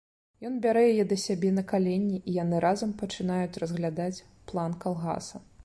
[0.47, 5.47] Ён бярэ яе да сябе на калені, і яны разам пачынаюць разглядаць план калгаса.